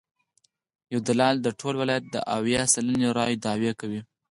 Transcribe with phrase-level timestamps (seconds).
[0.93, 4.01] یو دلال د ټول ولایت د اویا سلنې رایو دعوی کوي.